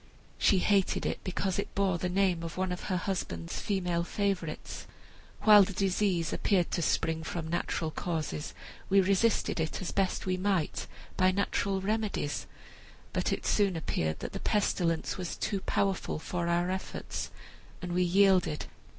[0.39, 4.87] She hated it because it bore the name of one of her husband's female favorites.
[5.43, 8.55] While the disease appeared to spring from natural causes
[8.89, 10.87] we resisted it, as we best might,
[11.17, 12.47] by natural remedies;
[13.13, 17.29] but it soon appeared that the pestilence was too powerful for our efforts,
[17.79, 18.65] and we yielded.